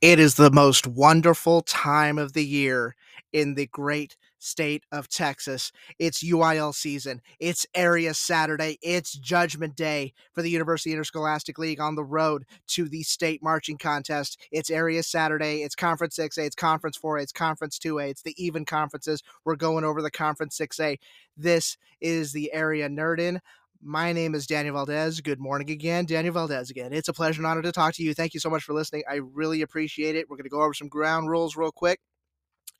It 0.00 0.18
is 0.18 0.36
the 0.36 0.50
most 0.50 0.86
wonderful 0.86 1.60
time 1.60 2.16
of 2.16 2.32
the 2.32 2.44
year 2.44 2.96
in 3.34 3.54
the 3.54 3.66
great 3.66 4.16
state 4.38 4.82
of 4.90 5.10
Texas. 5.10 5.72
It's 5.98 6.24
UIL 6.24 6.74
season. 6.74 7.20
It's 7.38 7.66
Area 7.74 8.14
Saturday. 8.14 8.78
It's 8.80 9.12
Judgment 9.12 9.76
Day 9.76 10.14
for 10.32 10.40
the 10.40 10.48
University 10.48 10.92
Interscholastic 10.92 11.58
League 11.58 11.80
on 11.80 11.96
the 11.96 12.04
road 12.04 12.44
to 12.68 12.88
the 12.88 13.02
state 13.02 13.42
marching 13.42 13.76
contest. 13.76 14.40
It's 14.50 14.70
Area 14.70 15.02
Saturday. 15.02 15.64
It's 15.64 15.74
Conference 15.74 16.16
6A. 16.16 16.46
It's 16.46 16.56
Conference 16.56 16.98
4A. 16.98 17.24
It's 17.24 17.32
Conference 17.32 17.78
2A. 17.78 18.08
It's 18.08 18.22
the 18.22 18.42
even 18.42 18.64
conferences. 18.64 19.22
We're 19.44 19.56
going 19.56 19.84
over 19.84 20.00
the 20.00 20.10
Conference 20.10 20.56
6A. 20.56 20.98
This 21.36 21.76
is 22.00 22.32
the 22.32 22.50
Area 22.54 22.88
Nerd 22.88 23.20
In. 23.20 23.38
My 23.82 24.12
name 24.12 24.34
is 24.34 24.46
Daniel 24.46 24.74
Valdez. 24.74 25.22
Good 25.22 25.40
morning 25.40 25.70
again. 25.70 26.04
Daniel 26.04 26.34
Valdez 26.34 26.68
again. 26.68 26.92
It's 26.92 27.08
a 27.08 27.14
pleasure 27.14 27.40
and 27.40 27.46
honor 27.46 27.62
to 27.62 27.72
talk 27.72 27.94
to 27.94 28.02
you. 28.02 28.12
Thank 28.12 28.34
you 28.34 28.40
so 28.40 28.50
much 28.50 28.62
for 28.62 28.74
listening. 28.74 29.04
I 29.08 29.20
really 29.32 29.62
appreciate 29.62 30.16
it. 30.16 30.28
We're 30.28 30.36
going 30.36 30.44
to 30.44 30.50
go 30.50 30.60
over 30.60 30.74
some 30.74 30.88
ground 30.88 31.30
rules 31.30 31.56
real 31.56 31.72
quick. 31.72 31.98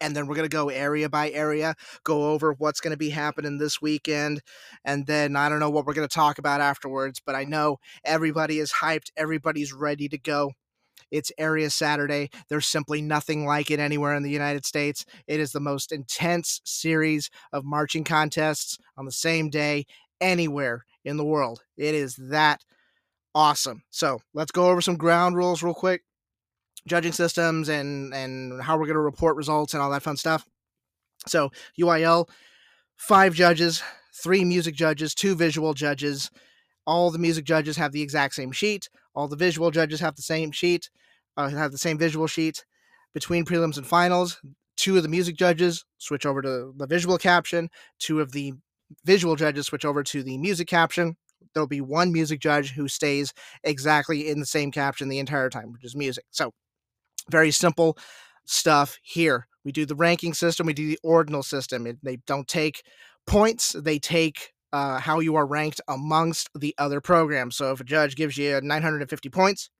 And 0.02 0.14
then 0.14 0.26
we're 0.26 0.34
going 0.34 0.48
to 0.48 0.54
go 0.54 0.68
area 0.68 1.08
by 1.08 1.30
area, 1.30 1.74
go 2.04 2.30
over 2.30 2.52
what's 2.52 2.80
going 2.80 2.90
to 2.90 2.98
be 2.98 3.10
happening 3.10 3.56
this 3.56 3.80
weekend. 3.80 4.42
And 4.84 5.06
then 5.06 5.36
I 5.36 5.48
don't 5.48 5.60
know 5.60 5.70
what 5.70 5.86
we're 5.86 5.94
going 5.94 6.08
to 6.08 6.14
talk 6.14 6.36
about 6.36 6.60
afterwards, 6.60 7.18
but 7.24 7.34
I 7.34 7.44
know 7.44 7.78
everybody 8.04 8.58
is 8.58 8.72
hyped. 8.82 9.10
Everybody's 9.16 9.72
ready 9.72 10.06
to 10.08 10.18
go. 10.18 10.52
It's 11.10 11.32
Area 11.38 11.70
Saturday. 11.70 12.28
There's 12.50 12.66
simply 12.66 13.00
nothing 13.00 13.46
like 13.46 13.70
it 13.70 13.80
anywhere 13.80 14.14
in 14.14 14.22
the 14.22 14.30
United 14.30 14.66
States. 14.66 15.06
It 15.26 15.40
is 15.40 15.52
the 15.52 15.60
most 15.60 15.92
intense 15.92 16.60
series 16.64 17.30
of 17.52 17.64
marching 17.64 18.04
contests 18.04 18.78
on 18.96 19.06
the 19.06 19.12
same 19.12 19.48
day 19.48 19.86
anywhere 20.20 20.84
in 21.04 21.16
the 21.16 21.24
world. 21.24 21.62
It 21.76 21.94
is 21.94 22.16
that 22.16 22.62
awesome. 23.34 23.82
So 23.90 24.20
let's 24.34 24.52
go 24.52 24.68
over 24.68 24.80
some 24.80 24.96
ground 24.96 25.36
rules 25.36 25.62
real 25.62 25.74
quick. 25.74 26.02
Judging 26.86 27.12
systems 27.12 27.68
and 27.68 28.14
and 28.14 28.62
how 28.62 28.78
we're 28.78 28.86
going 28.86 28.94
to 28.94 29.00
report 29.00 29.36
results 29.36 29.74
and 29.74 29.82
all 29.82 29.90
that 29.90 30.02
fun 30.02 30.16
stuff. 30.16 30.46
So 31.26 31.50
UIL, 31.78 32.28
five 32.96 33.34
judges, 33.34 33.82
three 34.14 34.44
music 34.44 34.74
judges, 34.74 35.14
two 35.14 35.34
visual 35.34 35.74
judges. 35.74 36.30
All 36.86 37.10
the 37.10 37.18
music 37.18 37.44
judges 37.44 37.76
have 37.76 37.92
the 37.92 38.02
exact 38.02 38.34
same 38.34 38.50
sheet. 38.50 38.88
All 39.14 39.28
the 39.28 39.36
visual 39.36 39.70
judges 39.70 40.00
have 40.00 40.16
the 40.16 40.22
same 40.22 40.50
sheet, 40.52 40.90
uh, 41.36 41.48
have 41.48 41.72
the 41.72 41.78
same 41.78 41.98
visual 41.98 42.26
sheet. 42.26 42.64
Between 43.12 43.44
prelims 43.44 43.76
and 43.76 43.86
finals, 43.86 44.40
two 44.76 44.96
of 44.96 45.02
the 45.02 45.08
music 45.08 45.36
judges 45.36 45.84
switch 45.98 46.24
over 46.24 46.40
to 46.40 46.72
the 46.76 46.86
visual 46.86 47.18
caption. 47.18 47.68
Two 47.98 48.20
of 48.20 48.32
the 48.32 48.54
visual 49.04 49.36
judges 49.36 49.66
switch 49.66 49.84
over 49.84 50.02
to 50.02 50.22
the 50.22 50.38
music 50.38 50.68
caption. 50.68 51.16
There'll 51.54 51.66
be 51.66 51.80
one 51.80 52.12
music 52.12 52.40
judge 52.40 52.72
who 52.72 52.88
stays 52.88 53.32
exactly 53.64 54.28
in 54.28 54.40
the 54.40 54.46
same 54.46 54.70
caption 54.70 55.08
the 55.08 55.18
entire 55.18 55.50
time, 55.50 55.72
which 55.72 55.84
is 55.84 55.96
music. 55.96 56.24
So, 56.30 56.52
very 57.28 57.50
simple 57.50 57.96
stuff 58.46 58.98
here. 59.02 59.46
We 59.64 59.72
do 59.72 59.86
the 59.86 59.94
ranking 59.94 60.34
system, 60.34 60.66
we 60.66 60.72
do 60.72 60.88
the 60.88 60.98
ordinal 61.02 61.42
system. 61.42 61.86
It, 61.86 61.98
they 62.02 62.16
don't 62.26 62.48
take 62.48 62.82
points, 63.26 63.72
they 63.72 63.98
take 63.98 64.52
uh, 64.72 65.00
how 65.00 65.20
you 65.20 65.34
are 65.36 65.46
ranked 65.46 65.80
amongst 65.88 66.48
the 66.54 66.74
other 66.78 67.00
programs. 67.00 67.56
So, 67.56 67.72
if 67.72 67.80
a 67.80 67.84
judge 67.84 68.16
gives 68.16 68.36
you 68.36 68.60
950 68.60 69.28
points 69.30 69.70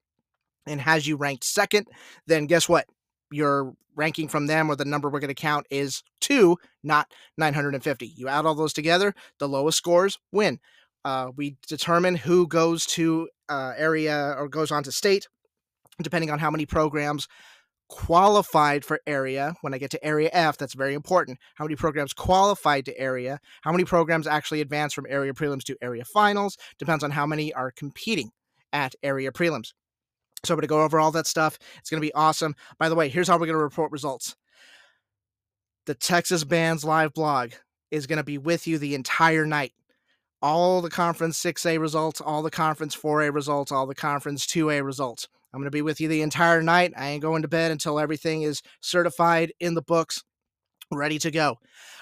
and 0.66 0.80
has 0.80 1.06
you 1.06 1.16
ranked 1.16 1.44
second, 1.44 1.86
then 2.26 2.46
guess 2.46 2.68
what? 2.68 2.86
Your 3.30 3.74
ranking 3.96 4.28
from 4.28 4.46
them 4.46 4.70
or 4.70 4.76
the 4.76 4.84
number 4.84 5.08
we're 5.08 5.20
going 5.20 5.28
to 5.28 5.34
count 5.34 5.66
is 5.70 6.02
two, 6.20 6.56
not 6.82 7.12
950. 7.36 8.06
You 8.06 8.28
add 8.28 8.46
all 8.46 8.54
those 8.54 8.72
together, 8.72 9.14
the 9.38 9.48
lowest 9.48 9.78
scores 9.78 10.18
win. 10.32 10.58
Uh, 11.04 11.30
we 11.36 11.56
determine 11.66 12.14
who 12.14 12.46
goes 12.46 12.84
to 12.86 13.28
uh, 13.48 13.72
area 13.76 14.34
or 14.38 14.48
goes 14.48 14.70
on 14.70 14.82
to 14.82 14.92
state, 14.92 15.28
depending 16.02 16.30
on 16.30 16.38
how 16.38 16.50
many 16.50 16.66
programs 16.66 17.26
qualified 17.88 18.84
for 18.84 19.00
area. 19.06 19.54
When 19.62 19.74
I 19.74 19.78
get 19.78 19.90
to 19.90 20.04
area 20.04 20.30
F, 20.32 20.56
that's 20.56 20.74
very 20.74 20.94
important. 20.94 21.38
How 21.56 21.64
many 21.64 21.76
programs 21.76 22.12
qualified 22.12 22.84
to 22.86 22.98
area? 22.98 23.40
How 23.62 23.72
many 23.72 23.84
programs 23.84 24.26
actually 24.26 24.60
advance 24.60 24.94
from 24.94 25.06
area 25.08 25.32
prelims 25.32 25.64
to 25.64 25.76
area 25.82 26.04
finals? 26.04 26.56
Depends 26.78 27.02
on 27.02 27.10
how 27.10 27.26
many 27.26 27.52
are 27.52 27.72
competing 27.72 28.30
at 28.72 28.94
area 29.02 29.32
prelims. 29.32 29.72
So 30.44 30.54
I'm 30.54 30.56
going 30.56 30.62
to 30.62 30.68
go 30.68 30.82
over 30.82 30.98
all 30.98 31.10
that 31.12 31.26
stuff. 31.26 31.58
It's 31.78 31.90
going 31.90 32.00
to 32.00 32.06
be 32.06 32.14
awesome. 32.14 32.54
By 32.78 32.88
the 32.88 32.94
way, 32.94 33.08
here's 33.08 33.28
how 33.28 33.34
we're 33.34 33.46
going 33.46 33.58
to 33.58 33.62
report 33.62 33.92
results. 33.92 34.36
The 35.86 35.94
Texas 35.94 36.44
Bands 36.44 36.84
live 36.84 37.12
blog 37.12 37.52
is 37.90 38.06
going 38.06 38.18
to 38.18 38.24
be 38.24 38.38
with 38.38 38.66
you 38.66 38.78
the 38.78 38.94
entire 38.94 39.44
night. 39.44 39.72
All 40.42 40.80
the 40.80 40.88
conference 40.88 41.38
6A 41.42 41.78
results, 41.78 42.20
all 42.20 42.42
the 42.42 42.50
conference 42.50 42.96
4A 42.96 43.34
results, 43.34 43.70
all 43.70 43.86
the 43.86 43.94
conference 43.94 44.46
2A 44.46 44.84
results. 44.84 45.28
I'm 45.52 45.60
going 45.60 45.66
to 45.66 45.70
be 45.70 45.82
with 45.82 46.00
you 46.00 46.08
the 46.08 46.22
entire 46.22 46.62
night. 46.62 46.94
I 46.96 47.08
ain't 47.08 47.22
going 47.22 47.42
to 47.42 47.48
bed 47.48 47.70
until 47.72 47.98
everything 47.98 48.42
is 48.42 48.62
certified 48.80 49.52
in 49.60 49.74
the 49.74 49.82
books 49.82 50.22
ready 50.90 51.18
to 51.20 51.30
go. 51.30 51.58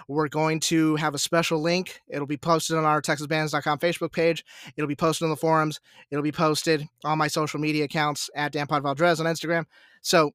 We're 0.09 0.29
going 0.29 0.61
to 0.61 0.97
have 0.97 1.15
a 1.15 1.19
special 1.19 1.61
link. 1.61 2.01
It'll 2.09 2.27
be 2.27 2.37
posted 2.37 2.77
on 2.77 2.85
our 2.85 3.03
TexasBands.com 3.03 3.79
Facebook 3.79 4.13
page. 4.13 4.45
It'll 4.77 4.89
be 4.89 4.97
posted 4.97 5.25
on 5.27 5.31
the 5.31 5.37
forums. 5.37 5.81
It'll 6.11 6.23
be 6.23 6.33
posted 6.33 6.89
on 7.05 7.19
my 7.19 7.29
social 7.29 7.61
media 7.61 7.85
accounts 7.85 8.31
at 8.35 8.53
Dan 8.53 8.67
Valdez 8.67 9.21
on 9.21 9.27
Instagram. 9.27 9.67
So 10.01 10.33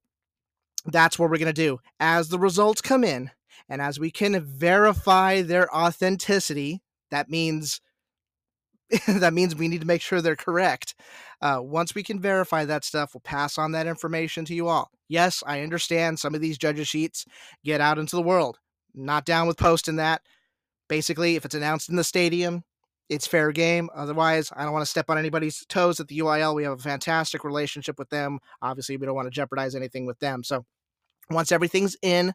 that's 0.85 1.17
what 1.17 1.29
we're 1.29 1.37
going 1.37 1.47
to 1.47 1.53
do. 1.53 1.79
As 1.99 2.29
the 2.29 2.39
results 2.39 2.81
come 2.81 3.03
in 3.03 3.31
and 3.69 3.81
as 3.81 3.99
we 3.99 4.11
can 4.11 4.43
verify 4.43 5.41
their 5.41 5.73
authenticity, 5.75 6.81
that 7.09 7.29
means 7.29 7.81
that 9.07 9.33
means 9.33 9.55
we 9.55 9.67
need 9.67 9.81
to 9.81 9.87
make 9.87 10.01
sure 10.01 10.21
they're 10.21 10.35
correct. 10.35 10.95
Uh, 11.41 11.59
once 11.61 11.95
we 11.95 12.03
can 12.03 12.19
verify 12.19 12.65
that 12.65 12.83
stuff, 12.83 13.13
we'll 13.13 13.21
pass 13.21 13.57
on 13.57 13.71
that 13.71 13.87
information 13.87 14.45
to 14.45 14.53
you 14.53 14.67
all. 14.67 14.89
Yes, 15.09 15.43
I 15.45 15.61
understand 15.61 16.19
some 16.19 16.35
of 16.35 16.41
these 16.41 16.57
judges' 16.57 16.87
sheets 16.87 17.25
get 17.63 17.81
out 17.81 17.97
into 17.97 18.15
the 18.15 18.21
world. 18.21 18.59
Not 18.93 19.25
down 19.25 19.47
with 19.47 19.57
posting 19.57 19.97
that. 19.97 20.21
Basically, 20.87 21.35
if 21.35 21.45
it's 21.45 21.55
announced 21.55 21.89
in 21.89 21.95
the 21.95 22.03
stadium, 22.03 22.63
it's 23.09 23.27
fair 23.27 23.51
game. 23.51 23.89
Otherwise, 23.95 24.51
I 24.55 24.63
don't 24.63 24.73
want 24.73 24.83
to 24.83 24.89
step 24.89 25.09
on 25.09 25.17
anybody's 25.17 25.65
toes 25.67 25.99
at 25.99 26.07
the 26.07 26.19
UIL. 26.19 26.55
We 26.55 26.63
have 26.63 26.73
a 26.73 26.81
fantastic 26.81 27.43
relationship 27.43 27.97
with 27.99 28.09
them. 28.09 28.39
Obviously, 28.61 28.97
we 28.97 29.05
don't 29.05 29.15
want 29.15 29.27
to 29.27 29.31
jeopardize 29.31 29.75
anything 29.75 30.05
with 30.05 30.19
them. 30.19 30.43
So 30.43 30.65
once 31.29 31.51
everything's 31.51 31.97
in, 32.01 32.33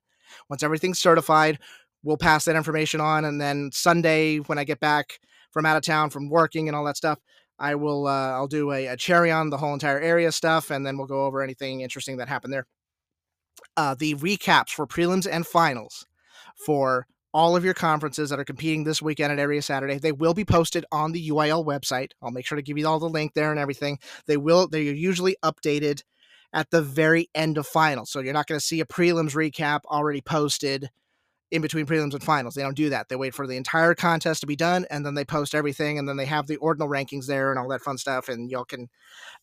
once 0.50 0.62
everything's 0.62 0.98
certified, 0.98 1.58
we'll 2.02 2.16
pass 2.16 2.44
that 2.44 2.56
information 2.56 3.00
on. 3.00 3.24
And 3.24 3.40
then 3.40 3.70
Sunday, 3.72 4.38
when 4.38 4.58
I 4.58 4.64
get 4.64 4.80
back 4.80 5.20
from 5.50 5.66
out 5.66 5.76
of 5.76 5.82
town 5.82 6.10
from 6.10 6.28
working 6.28 6.68
and 6.68 6.76
all 6.76 6.84
that 6.84 6.96
stuff, 6.96 7.18
I 7.58 7.74
will 7.74 8.06
uh, 8.06 8.32
I'll 8.32 8.46
do 8.46 8.70
a, 8.72 8.86
a, 8.86 8.96
cherry 8.96 9.30
on 9.30 9.50
the 9.50 9.56
whole 9.56 9.74
entire 9.74 10.00
area 10.00 10.30
stuff, 10.30 10.70
and 10.70 10.86
then 10.86 10.96
we'll 10.96 11.06
go 11.06 11.24
over 11.24 11.42
anything 11.42 11.80
interesting 11.80 12.18
that 12.18 12.28
happened 12.28 12.52
there. 12.52 12.66
Uh, 13.76 13.94
the 13.98 14.14
recaps 14.14 14.70
for 14.70 14.86
prelims 14.86 15.26
and 15.30 15.46
finals 15.46 16.06
for 16.64 17.06
all 17.34 17.56
of 17.56 17.64
your 17.64 17.74
conferences 17.74 18.30
that 18.30 18.38
are 18.38 18.44
competing 18.44 18.84
this 18.84 19.02
weekend 19.02 19.32
at 19.32 19.38
Area 19.38 19.60
Saturday. 19.60 19.98
They 19.98 20.12
will 20.12 20.34
be 20.34 20.44
posted 20.44 20.84
on 20.90 21.12
the 21.12 21.28
UIL 21.30 21.64
website. 21.64 22.12
I'll 22.22 22.30
make 22.30 22.46
sure 22.46 22.56
to 22.56 22.62
give 22.62 22.78
you 22.78 22.86
all 22.86 22.98
the 22.98 23.08
link 23.08 23.34
there 23.34 23.50
and 23.50 23.60
everything. 23.60 23.98
They 24.26 24.36
will. 24.36 24.68
They're 24.68 24.80
usually 24.80 25.36
updated 25.44 26.02
at 26.52 26.70
the 26.70 26.80
very 26.80 27.28
end 27.34 27.58
of 27.58 27.66
finals, 27.66 28.10
so 28.10 28.20
you're 28.20 28.32
not 28.32 28.46
going 28.46 28.58
to 28.58 28.64
see 28.64 28.80
a 28.80 28.86
prelims 28.86 29.32
recap 29.32 29.80
already 29.84 30.20
posted 30.20 30.90
in 31.50 31.62
between 31.62 31.86
prelims 31.86 32.12
and 32.12 32.22
finals. 32.22 32.54
They 32.54 32.62
don't 32.62 32.76
do 32.76 32.90
that. 32.90 33.08
They 33.08 33.16
wait 33.16 33.34
for 33.34 33.46
the 33.46 33.56
entire 33.56 33.94
contest 33.94 34.40
to 34.42 34.46
be 34.46 34.56
done 34.56 34.86
and 34.90 35.04
then 35.04 35.14
they 35.14 35.24
post 35.24 35.54
everything 35.54 35.98
and 35.98 36.08
then 36.08 36.16
they 36.16 36.26
have 36.26 36.46
the 36.46 36.56
ordinal 36.56 36.88
rankings 36.88 37.26
there 37.26 37.50
and 37.50 37.58
all 37.58 37.68
that 37.68 37.80
fun 37.82 37.98
stuff 37.98 38.28
and 38.28 38.50
y'all 38.50 38.64
can 38.64 38.88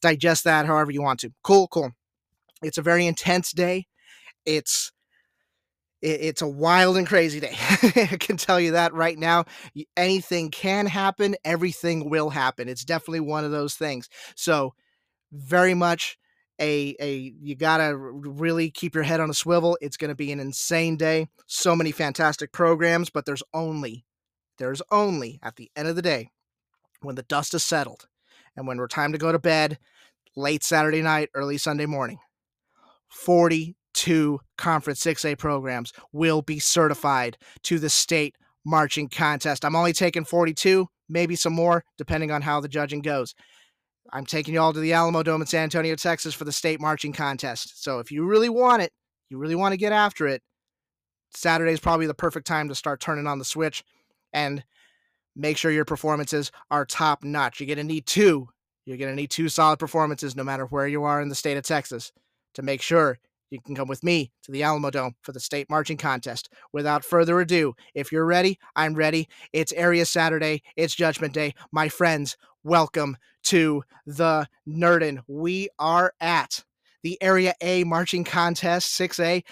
digest 0.02 0.44
that 0.44 0.66
however 0.66 0.92
you 0.92 1.02
want 1.02 1.20
to. 1.22 1.32
Cool, 1.44 1.68
cool. 1.70 1.92
It's 2.62 2.78
a 2.78 2.84
very 2.84 3.06
intense 3.08 3.52
day. 3.52 3.88
It's 4.46 4.92
it's 6.02 6.42
a 6.44 6.48
wild 6.48 6.98
and 6.98 7.08
crazy 7.08 7.40
day. 7.40 7.56
I 7.60 8.18
can 8.20 8.38
tell 8.38 8.60
you 8.60 8.72
that 8.72 8.94
right 8.94 9.18
now. 9.18 9.46
Anything 9.98 10.52
can 10.52 10.86
happen, 10.86 11.36
everything 11.44 12.10
will 12.10 12.30
happen. 12.30 12.70
It's 12.70 12.86
definitely 12.86 13.22
one 13.22 13.44
of 13.44 13.52
those 13.52 13.74
things. 13.74 14.08
So, 14.36 14.74
very 15.32 15.74
much 15.74 16.18
a 16.60 16.96
a 17.00 17.34
you 17.42 17.56
gotta 17.56 17.96
really 17.98 18.70
keep 18.72 18.96
your 18.96 19.04
head 19.04 19.20
on 19.20 19.30
a 19.30 19.34
swivel. 19.34 19.78
It's 19.82 19.98
to 19.98 20.16
be 20.16 20.32
an 20.32 20.40
insane 20.40 20.98
day. 20.98 21.28
So 21.48 21.76
many 21.76 21.92
fantastic 21.92 22.52
programs, 22.52 23.10
but 23.10 23.26
there's 23.26 23.44
only 23.54 24.06
there's 24.58 24.82
only 24.92 25.40
at 25.44 25.56
the 25.56 25.70
end 25.76 25.88
of 25.88 25.96
the 25.96 26.02
day 26.02 26.30
when 27.02 27.16
the 27.16 27.24
dust 27.24 27.54
is 27.54 27.64
settled 27.64 28.08
and 28.56 28.68
when 28.68 28.78
we're 28.78 28.88
time 28.88 29.12
to 29.12 29.18
go 29.18 29.32
to 29.32 29.40
bed 29.40 29.78
late 30.36 30.64
Saturday 30.64 31.02
night, 31.02 31.30
early 31.34 31.58
Sunday 31.58 31.86
morning. 31.86 32.20
42 33.10 34.40
Conference 34.58 35.00
6A 35.02 35.38
programs 35.38 35.94
will 36.12 36.42
be 36.42 36.60
certified 36.60 37.38
to 37.64 37.80
the 37.80 37.90
state 37.90 38.36
marching 38.66 39.08
contest. 39.08 39.64
I'm 39.64 39.76
only 39.76 39.94
taking 39.94 40.26
42, 40.26 40.88
maybe 41.08 41.36
some 41.36 41.54
more, 41.54 41.84
depending 41.98 42.32
on 42.32 42.42
how 42.42 42.60
the 42.60 42.68
judging 42.68 43.02
goes. 43.02 43.36
I'm 44.12 44.26
taking 44.26 44.54
you 44.54 44.62
all 44.62 44.74
to 44.74 44.80
the 44.80 44.92
Alamodome 44.92 45.42
in 45.42 45.48
San 45.48 45.64
Antonio, 45.64 45.96
Texas 45.96 46.34
for 46.34 46.46
the 46.46 46.52
state 46.52 46.80
marching 46.80 47.14
contest. 47.14 47.84
So 47.84 48.00
if 48.00 48.12
you 48.12 48.26
really 48.26 48.50
want 48.50 48.82
it, 48.82 48.92
you 49.30 49.38
really 49.38 49.56
want 49.56 49.74
to 49.74 49.78
get 49.78 49.92
after 49.92 50.28
it, 50.28 50.42
Saturday 51.34 51.74
is 51.74 51.80
probably 51.80 52.08
the 52.08 52.14
perfect 52.14 52.48
time 52.48 52.70
to 52.70 52.76
start 52.76 53.00
turning 53.00 53.28
on 53.28 53.40
the 53.40 53.46
switch 53.46 53.84
and 54.34 54.64
make 55.36 55.58
sure 55.58 55.72
your 55.72 55.86
performances 55.86 56.52
are 56.72 56.86
top 56.86 57.24
notch. 57.24 57.60
You're 57.60 57.68
going 57.68 57.78
to 57.78 57.84
need 57.84 58.06
two. 58.06 58.48
You're 58.86 58.98
going 58.98 59.10
to 59.10 59.16
need 59.16 59.32
two 59.32 59.50
solid 59.50 59.80
performances 59.80 60.36
no 60.36 60.44
matter 60.44 60.66
where 60.66 60.88
you 60.88 61.04
are 61.04 61.22
in 61.22 61.30
the 61.30 61.36
state 61.36 61.58
of 61.58 61.64
Texas 61.64 62.12
to 62.54 62.62
make 62.62 62.82
sure 62.82 63.20
you 63.50 63.60
can 63.62 63.76
come 63.76 63.88
with 63.88 64.04
me 64.04 64.32
to 64.44 64.52
the 64.52 64.62
Alamodome 64.62 65.14
for 65.22 65.32
the 65.32 65.40
state 65.40 65.70
marching 65.70 65.98
contest. 65.98 66.50
Without 66.74 67.06
further 67.06 67.40
ado, 67.40 67.76
if 67.94 68.12
you're 68.12 68.26
ready, 68.26 68.60
I'm 68.76 68.96
ready. 68.96 69.28
It's 69.54 69.74
Area 69.74 70.06
Saturday, 70.06 70.62
it's 70.76 70.96
Judgment 70.96 71.34
Day. 71.34 71.54
My 71.72 71.90
friends, 71.90 72.38
welcome 72.66 73.16
to 73.44 73.84
the 74.08 74.48
Nerdin. 74.68 75.20
We 75.28 75.70
are 75.78 76.14
at 76.20 76.64
the 77.04 77.16
Area 77.22 77.54
A 77.62 77.84
marching 77.84 78.24
contest, 78.24 79.00
6A, 79.00 79.44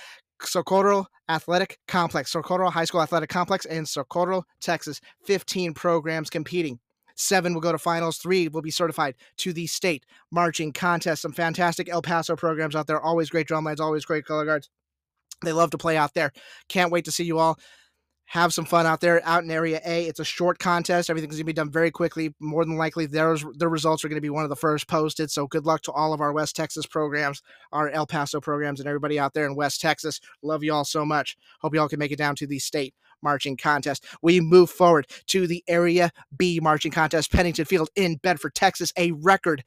Socorro 0.42 1.06
Athletic 1.30 1.78
Complex, 1.88 2.32
Socorro 2.32 2.72
High 2.72 2.86
School 2.86 3.04
Athletic 3.04 3.30
Complex 3.30 3.66
in 3.66 3.86
Socorro, 3.86 4.44
Texas. 4.60 5.00
15 5.26 5.76
programs 5.76 6.32
competing. 6.32 6.80
Seven 7.16 7.54
will 7.54 7.62
go 7.62 7.72
to 7.72 7.78
finals. 7.78 8.18
Three 8.18 8.48
will 8.48 8.64
be 8.64 8.72
certified 8.72 9.14
to 9.38 9.54
the 9.54 9.68
state 9.68 10.04
marching 10.32 10.74
contest. 10.74 11.22
Some 11.22 11.34
fantastic 11.34 11.90
El 11.90 12.02
Paso 12.02 12.36
programs 12.36 12.76
out 12.76 12.88
there. 12.88 13.00
Always 13.00 13.30
great 13.30 13.48
drumlines, 13.48 13.80
always 13.80 14.06
great 14.06 14.26
color 14.26 14.46
guards. 14.46 14.72
They 15.44 15.54
love 15.54 15.70
to 15.72 15.78
play 15.78 15.98
out 15.98 16.16
there. 16.16 16.32
Can't 16.68 16.92
wait 16.92 17.06
to 17.06 17.12
see 17.12 17.26
you 17.26 17.38
all 17.38 17.60
have 18.34 18.52
some 18.52 18.66
fun 18.66 18.88
out 18.88 19.00
there 19.00 19.22
out 19.26 19.44
in 19.44 19.52
area 19.52 19.80
A. 19.86 20.08
It's 20.08 20.20
a 20.20 20.26
short 20.26 20.58
contest. 20.58 21.08
Everything's 21.08 21.36
gonna 21.36 21.44
be 21.44 21.54
done 21.54 21.70
very 21.70 21.92
quickly. 21.92 22.34
More 22.40 22.66
than 22.66 22.78
likely, 22.78 23.06
there's 23.06 23.46
the 23.58 23.68
results 23.68 24.04
are 24.04 24.10
gonna 24.10 24.22
be 24.22 24.32
one 24.32 24.44
of 24.44 24.50
the 24.50 24.56
first 24.56 24.88
posted. 24.88 25.30
So 25.30 25.46
good 25.46 25.68
luck 25.68 25.84
to 25.84 25.92
all 25.92 26.14
of 26.14 26.20
our 26.20 26.34
West 26.34 26.56
Texas 26.56 26.88
programs, 26.88 27.44
our 27.72 27.90
El 27.90 28.08
Paso 28.08 28.42
programs, 28.42 28.80
and 28.80 28.90
everybody 28.90 29.20
out 29.20 29.36
there 29.36 29.46
in 29.46 29.54
West 29.54 29.82
Texas. 29.82 30.20
Love 30.42 30.64
you 30.64 30.74
all 30.74 30.84
so 30.84 31.06
much. 31.06 31.38
Hope 31.62 31.76
you 31.76 31.80
all 31.80 31.88
can 31.88 32.00
make 32.00 32.12
it 32.12 32.18
down 32.18 32.36
to 32.38 32.48
the 32.48 32.58
state 32.58 32.96
marching 33.22 33.56
contest. 33.56 34.04
We 34.24 34.42
move 34.42 34.72
forward 34.72 35.06
to 35.28 35.46
the 35.46 35.64
Area 35.68 36.10
B 36.36 36.60
marching 36.60 36.92
contest, 36.92 37.32
Pennington 37.32 37.66
Field 37.66 37.90
in 37.96 38.16
Bedford, 38.16 38.56
Texas, 38.56 38.92
a 38.98 39.12
record 39.12 39.64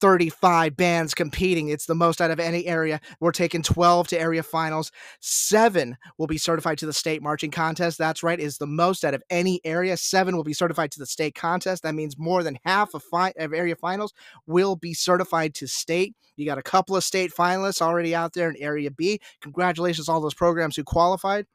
35 0.00 0.76
bands 0.76 1.14
competing. 1.14 1.68
It's 1.68 1.86
the 1.86 1.94
most 1.94 2.20
out 2.20 2.30
of 2.30 2.40
any 2.40 2.66
area. 2.66 3.00
We're 3.20 3.32
taking 3.32 3.62
12 3.62 4.08
to 4.08 4.20
area 4.20 4.42
finals. 4.42 4.92
Seven 5.20 5.96
will 6.18 6.26
be 6.26 6.38
certified 6.38 6.78
to 6.78 6.86
the 6.86 6.92
state 6.92 7.22
marching 7.22 7.50
contest. 7.50 7.98
That's 7.98 8.22
right, 8.22 8.38
is 8.38 8.58
the 8.58 8.66
most 8.66 9.04
out 9.04 9.14
of 9.14 9.22
any 9.30 9.60
area. 9.64 9.96
Seven 9.96 10.36
will 10.36 10.44
be 10.44 10.52
certified 10.52 10.90
to 10.92 10.98
the 10.98 11.06
state 11.06 11.34
contest. 11.34 11.82
That 11.82 11.94
means 11.94 12.18
more 12.18 12.42
than 12.42 12.58
half 12.64 12.94
of, 12.94 13.02
fi- 13.02 13.32
of 13.38 13.52
area 13.52 13.76
finals 13.76 14.12
will 14.46 14.76
be 14.76 14.94
certified 14.94 15.54
to 15.54 15.66
state. 15.66 16.14
You 16.36 16.44
got 16.44 16.58
a 16.58 16.62
couple 16.62 16.96
of 16.96 17.04
state 17.04 17.32
finalists 17.32 17.80
already 17.80 18.14
out 18.14 18.34
there 18.34 18.50
in 18.50 18.56
Area 18.60 18.90
B. 18.90 19.20
Congratulations, 19.40 20.08
all 20.08 20.20
those 20.20 20.34
programs 20.34 20.76
who 20.76 20.84
qualified. 20.84 21.46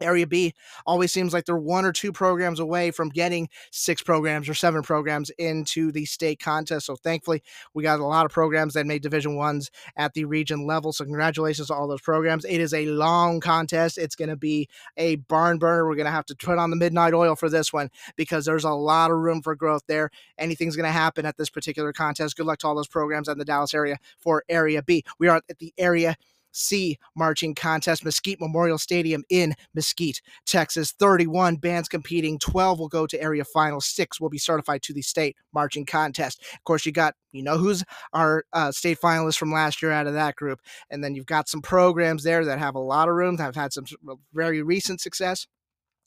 Area 0.00 0.26
B 0.26 0.54
always 0.86 1.12
seems 1.12 1.32
like 1.32 1.44
they're 1.44 1.56
one 1.56 1.84
or 1.84 1.92
two 1.92 2.12
programs 2.12 2.60
away 2.60 2.90
from 2.90 3.08
getting 3.08 3.48
six 3.70 4.02
programs 4.02 4.48
or 4.48 4.54
seven 4.54 4.82
programs 4.82 5.30
into 5.38 5.92
the 5.92 6.04
state 6.04 6.40
contest. 6.40 6.86
So 6.86 6.96
thankfully, 6.96 7.42
we 7.74 7.82
got 7.82 8.00
a 8.00 8.04
lot 8.04 8.26
of 8.26 8.32
programs 8.32 8.74
that 8.74 8.86
made 8.86 9.02
Division 9.02 9.36
Ones 9.36 9.70
at 9.96 10.14
the 10.14 10.24
region 10.24 10.66
level. 10.66 10.92
So 10.92 11.04
congratulations 11.04 11.68
to 11.68 11.74
all 11.74 11.88
those 11.88 12.00
programs. 12.00 12.44
It 12.44 12.60
is 12.60 12.74
a 12.74 12.86
long 12.86 13.40
contest. 13.40 13.98
It's 13.98 14.16
going 14.16 14.28
to 14.30 14.36
be 14.36 14.68
a 14.96 15.16
barn 15.16 15.58
burner. 15.58 15.86
We're 15.86 15.96
going 15.96 16.06
to 16.06 16.12
have 16.12 16.26
to 16.26 16.36
put 16.36 16.58
on 16.58 16.70
the 16.70 16.76
midnight 16.76 17.14
oil 17.14 17.36
for 17.36 17.48
this 17.48 17.72
one 17.72 17.90
because 18.16 18.44
there's 18.44 18.64
a 18.64 18.70
lot 18.70 19.10
of 19.10 19.18
room 19.18 19.42
for 19.42 19.54
growth 19.54 19.82
there. 19.88 20.10
Anything's 20.38 20.76
going 20.76 20.86
to 20.86 20.92
happen 20.92 21.26
at 21.26 21.36
this 21.36 21.50
particular 21.50 21.92
contest. 21.92 22.36
Good 22.36 22.46
luck 22.46 22.58
to 22.58 22.68
all 22.68 22.74
those 22.74 22.88
programs 22.88 23.28
in 23.28 23.38
the 23.38 23.44
Dallas 23.44 23.74
area 23.74 23.98
for 24.18 24.44
Area 24.48 24.82
B. 24.82 25.04
We 25.18 25.28
are 25.28 25.42
at 25.48 25.58
the 25.58 25.72
area 25.78 26.16
C 26.52 26.98
marching 27.16 27.54
contest, 27.54 28.04
Mesquite 28.04 28.40
Memorial 28.40 28.78
Stadium 28.78 29.24
in 29.30 29.54
Mesquite, 29.74 30.20
Texas. 30.46 30.92
31 30.98 31.56
bands 31.56 31.88
competing, 31.88 32.38
12 32.38 32.78
will 32.78 32.88
go 32.88 33.06
to 33.06 33.20
area 33.20 33.44
finals, 33.44 33.86
six 33.86 34.20
will 34.20 34.30
be 34.30 34.38
certified 34.38 34.82
to 34.82 34.92
the 34.92 35.02
state 35.02 35.36
marching 35.52 35.86
contest. 35.86 36.42
Of 36.54 36.64
course, 36.64 36.86
you 36.86 36.92
got, 36.92 37.14
you 37.32 37.42
know, 37.42 37.58
who's 37.58 37.84
our 38.12 38.44
uh, 38.52 38.72
state 38.72 38.98
finalists 39.02 39.38
from 39.38 39.52
last 39.52 39.82
year 39.82 39.92
out 39.92 40.06
of 40.06 40.14
that 40.14 40.36
group. 40.36 40.60
And 40.90 41.02
then 41.02 41.14
you've 41.14 41.26
got 41.26 41.48
some 41.48 41.62
programs 41.62 42.22
there 42.22 42.44
that 42.44 42.58
have 42.58 42.74
a 42.74 42.80
lot 42.80 43.08
of 43.08 43.14
room, 43.14 43.36
that 43.36 43.44
have 43.44 43.56
had 43.56 43.72
some 43.72 43.84
very 44.32 44.62
recent 44.62 45.00
success 45.00 45.46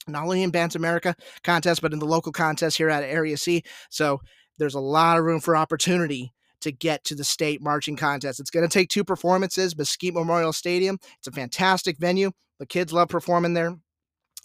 not 0.07 0.23
only 0.23 0.41
in 0.41 0.49
Bands 0.49 0.75
America 0.75 1.15
contest, 1.43 1.81
but 1.81 1.93
in 1.93 1.99
the 1.99 2.05
local 2.05 2.31
contest 2.31 2.77
here 2.77 2.89
at 2.89 3.03
Area 3.03 3.37
C. 3.37 3.63
So 3.89 4.19
there's 4.57 4.73
a 4.73 4.79
lot 4.79 5.17
of 5.17 5.25
room 5.25 5.39
for 5.39 5.55
opportunity 5.55 6.33
to 6.61 6.71
get 6.71 7.03
to 7.05 7.15
the 7.15 7.23
state 7.23 7.61
marching 7.61 7.95
contest. 7.95 8.39
It's 8.39 8.49
going 8.49 8.67
to 8.67 8.73
take 8.73 8.89
two 8.89 9.03
performances. 9.03 9.77
Mesquite 9.77 10.13
Memorial 10.13 10.53
Stadium. 10.53 10.97
It's 11.17 11.27
a 11.27 11.31
fantastic 11.31 11.97
venue. 11.97 12.31
The 12.59 12.65
kids 12.65 12.93
love 12.93 13.09
performing 13.09 13.53
there. 13.53 13.75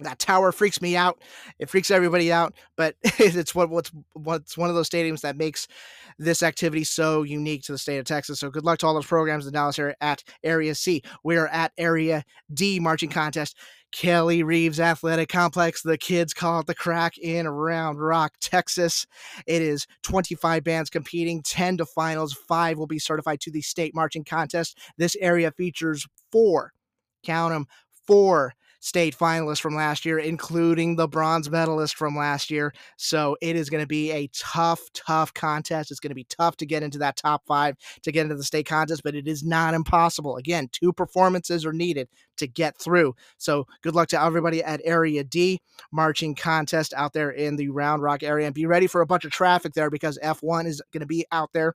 That 0.00 0.18
tower 0.18 0.52
freaks 0.52 0.82
me 0.82 0.94
out. 0.94 1.22
It 1.58 1.70
freaks 1.70 1.90
everybody 1.90 2.30
out, 2.30 2.54
but 2.76 2.96
it's 3.02 3.54
what 3.54 3.70
what's 3.70 3.90
what's 4.12 4.58
one 4.58 4.68
of 4.68 4.74
those 4.74 4.90
stadiums 4.90 5.22
that 5.22 5.36
makes 5.36 5.68
this 6.18 6.42
activity 6.42 6.84
so 6.84 7.22
unique 7.22 7.62
to 7.64 7.72
the 7.72 7.78
state 7.78 7.98
of 7.98 8.04
Texas. 8.04 8.40
So 8.40 8.50
good 8.50 8.64
luck 8.64 8.78
to 8.80 8.86
all 8.86 8.94
those 8.94 9.06
programs 9.06 9.46
in 9.46 9.54
Dallas 9.54 9.78
area 9.78 9.94
at 10.02 10.22
Area 10.44 10.74
C. 10.74 11.02
We 11.24 11.36
are 11.36 11.48
at 11.48 11.72
Area 11.78 12.24
D 12.52 12.78
marching 12.78 13.08
contest. 13.08 13.56
Kelly 13.92 14.42
Reeves 14.42 14.80
Athletic 14.80 15.28
Complex. 15.28 15.82
The 15.82 15.98
kids 15.98 16.34
call 16.34 16.60
it 16.60 16.66
the 16.66 16.74
KRAC 16.74 17.18
in 17.18 17.48
Round 17.48 18.00
Rock, 18.00 18.34
Texas. 18.40 19.06
It 19.46 19.62
is 19.62 19.86
25 20.02 20.64
bands 20.64 20.90
competing, 20.90 21.42
10 21.42 21.78
to 21.78 21.86
finals. 21.86 22.32
Five 22.32 22.78
will 22.78 22.86
be 22.86 22.98
certified 22.98 23.40
to 23.40 23.50
the 23.50 23.62
state 23.62 23.94
marching 23.94 24.24
contest. 24.24 24.78
This 24.98 25.16
area 25.20 25.50
features 25.52 26.06
four, 26.30 26.72
count 27.22 27.52
them, 27.52 27.66
four 28.06 28.54
state 28.86 29.18
finalists 29.18 29.60
from 29.60 29.74
last 29.74 30.04
year, 30.04 30.16
including 30.16 30.94
the 30.94 31.08
bronze 31.08 31.50
medalist 31.50 31.96
from 31.96 32.16
last 32.16 32.52
year. 32.52 32.72
So 32.96 33.36
it 33.42 33.56
is 33.56 33.68
going 33.68 33.82
to 33.82 33.86
be 33.86 34.12
a 34.12 34.28
tough, 34.28 34.80
tough 34.94 35.34
contest. 35.34 35.90
It's 35.90 35.98
going 35.98 36.12
to 36.12 36.14
be 36.14 36.22
tough 36.22 36.56
to 36.58 36.66
get 36.66 36.84
into 36.84 36.98
that 36.98 37.16
top 37.16 37.44
five 37.46 37.74
to 38.02 38.12
get 38.12 38.22
into 38.22 38.36
the 38.36 38.44
state 38.44 38.66
contest, 38.66 39.02
but 39.02 39.16
it 39.16 39.26
is 39.26 39.42
not 39.42 39.74
impossible. 39.74 40.36
Again, 40.36 40.68
two 40.70 40.92
performances 40.92 41.66
are 41.66 41.72
needed 41.72 42.08
to 42.36 42.46
get 42.46 42.78
through. 42.78 43.16
So 43.38 43.66
good 43.82 43.96
luck 43.96 44.06
to 44.08 44.22
everybody 44.22 44.62
at 44.62 44.80
Area 44.84 45.24
D 45.24 45.60
marching 45.90 46.36
contest 46.36 46.94
out 46.94 47.12
there 47.12 47.30
in 47.30 47.56
the 47.56 47.70
Round 47.70 48.02
Rock 48.02 48.22
area. 48.22 48.46
And 48.46 48.54
be 48.54 48.66
ready 48.66 48.86
for 48.86 49.00
a 49.00 49.06
bunch 49.06 49.24
of 49.24 49.32
traffic 49.32 49.72
there 49.72 49.90
because 49.90 50.16
F1 50.22 50.66
is 50.66 50.80
going 50.92 51.00
to 51.00 51.06
be 51.06 51.26
out 51.32 51.52
there 51.52 51.74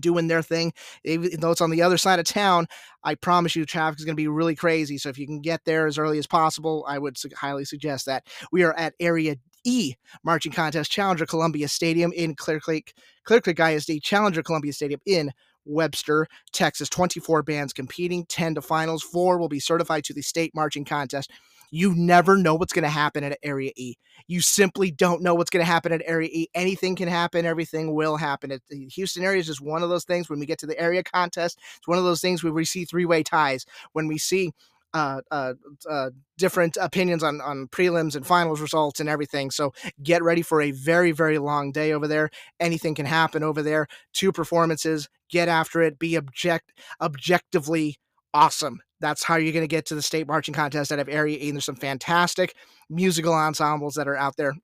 doing 0.00 0.28
their 0.28 0.42
thing. 0.42 0.72
Even 1.04 1.40
though 1.40 1.50
it's 1.50 1.60
on 1.60 1.70
the 1.70 1.82
other 1.82 1.98
side 1.98 2.18
of 2.18 2.24
town, 2.24 2.66
I 3.02 3.14
promise 3.14 3.54
you, 3.56 3.64
traffic 3.64 3.98
is 3.98 4.04
going 4.04 4.16
to 4.16 4.20
be 4.20 4.28
really 4.28 4.54
crazy. 4.54 4.98
So 4.98 5.08
if 5.08 5.18
you 5.18 5.26
can 5.26 5.40
get 5.40 5.64
there 5.64 5.86
as 5.86 5.98
early 5.98 6.18
as 6.18 6.26
possible, 6.26 6.84
I 6.88 6.98
would 6.98 7.18
su- 7.18 7.30
highly 7.36 7.64
suggest 7.64 8.06
that. 8.06 8.26
We 8.52 8.62
are 8.62 8.74
at 8.74 8.94
Area 9.00 9.36
E 9.64 9.94
Marching 10.22 10.52
Contest 10.52 10.90
Challenger 10.90 11.26
Columbia 11.26 11.68
Stadium 11.68 12.12
in 12.12 12.34
Clear 12.34 12.60
Creek, 12.60 12.94
Clear 13.24 13.40
Creek 13.40 13.58
ISD, 13.58 14.02
Challenger 14.02 14.42
Columbia 14.42 14.72
Stadium 14.72 15.00
in 15.06 15.32
Webster, 15.64 16.26
Texas. 16.52 16.88
24 16.88 17.42
bands 17.42 17.72
competing, 17.72 18.26
10 18.26 18.56
to 18.56 18.62
finals. 18.62 19.02
Four 19.02 19.38
will 19.38 19.48
be 19.48 19.60
certified 19.60 20.04
to 20.04 20.12
the 20.12 20.22
state 20.22 20.54
marching 20.54 20.84
contest. 20.84 21.30
You 21.74 21.92
never 21.96 22.36
know 22.36 22.54
what's 22.54 22.72
going 22.72 22.84
to 22.84 22.88
happen 22.88 23.24
at 23.24 23.36
Area 23.42 23.72
E. 23.74 23.96
You 24.28 24.40
simply 24.40 24.92
don't 24.92 25.22
know 25.22 25.34
what's 25.34 25.50
going 25.50 25.64
to 25.64 25.70
happen 25.70 25.90
at 25.90 26.02
Area 26.06 26.28
E. 26.32 26.46
Anything 26.54 26.94
can 26.94 27.08
happen. 27.08 27.44
Everything 27.44 27.96
will 27.96 28.16
happen. 28.16 28.56
The 28.70 28.86
Houston 28.94 29.24
area 29.24 29.40
is 29.40 29.48
just 29.48 29.60
one 29.60 29.82
of 29.82 29.88
those 29.88 30.04
things. 30.04 30.30
When 30.30 30.38
we 30.38 30.46
get 30.46 30.60
to 30.60 30.68
the 30.68 30.78
area 30.78 31.02
contest, 31.02 31.58
it's 31.76 31.88
one 31.88 31.98
of 31.98 32.04
those 32.04 32.20
things 32.20 32.44
where 32.44 32.52
we 32.52 32.64
see 32.64 32.84
three-way 32.84 33.24
ties. 33.24 33.66
When 33.92 34.06
we 34.06 34.18
see 34.18 34.52
uh, 34.92 35.22
uh, 35.32 35.54
uh, 35.90 36.10
different 36.38 36.76
opinions 36.80 37.24
on 37.24 37.40
on 37.40 37.66
prelims 37.66 38.14
and 38.14 38.24
finals 38.24 38.60
results 38.60 39.00
and 39.00 39.08
everything. 39.08 39.50
So 39.50 39.74
get 40.00 40.22
ready 40.22 40.42
for 40.42 40.62
a 40.62 40.70
very 40.70 41.10
very 41.10 41.38
long 41.38 41.72
day 41.72 41.92
over 41.92 42.06
there. 42.06 42.30
Anything 42.60 42.94
can 42.94 43.06
happen 43.06 43.42
over 43.42 43.62
there. 43.62 43.88
Two 44.12 44.30
performances. 44.30 45.08
Get 45.28 45.48
after 45.48 45.82
it. 45.82 45.98
Be 45.98 46.14
object 46.14 46.72
objectively 47.00 47.96
awesome. 48.32 48.80
That's 49.04 49.22
how 49.22 49.36
you're 49.36 49.52
going 49.52 49.62
to 49.62 49.68
get 49.68 49.84
to 49.86 49.94
the 49.94 50.00
state 50.00 50.26
marching 50.26 50.54
contest 50.54 50.90
out 50.90 50.98
of 50.98 51.10
Area 51.10 51.36
E. 51.38 51.48
And 51.48 51.56
there's 51.56 51.66
some 51.66 51.76
fantastic 51.76 52.54
musical 52.88 53.34
ensembles 53.34 53.96
that 53.96 54.08
are 54.08 54.16
out 54.16 54.38
there. 54.38 54.54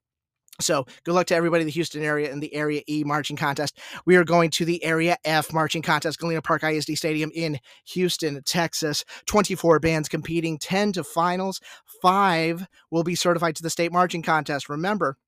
So 0.62 0.86
good 1.04 1.12
luck 1.12 1.26
to 1.26 1.34
everybody 1.34 1.60
in 1.60 1.66
the 1.66 1.72
Houston 1.72 2.02
area 2.02 2.32
in 2.32 2.40
the 2.40 2.54
Area 2.54 2.80
E 2.88 3.04
marching 3.04 3.36
contest. 3.36 3.78
We 4.06 4.16
are 4.16 4.24
going 4.24 4.48
to 4.52 4.64
the 4.64 4.82
Area 4.82 5.18
F 5.26 5.52
marching 5.52 5.82
contest, 5.82 6.18
Galena 6.18 6.40
Park 6.40 6.64
ISD 6.64 6.96
Stadium 6.96 7.30
in 7.34 7.58
Houston, 7.88 8.42
Texas. 8.44 9.04
24 9.26 9.78
bands 9.78 10.08
competing, 10.08 10.56
10 10.56 10.92
to 10.92 11.04
finals. 11.04 11.60
Five 12.00 12.66
will 12.90 13.04
be 13.04 13.16
certified 13.16 13.56
to 13.56 13.62
the 13.62 13.68
state 13.68 13.92
marching 13.92 14.22
contest. 14.22 14.70
Remember, 14.70 15.18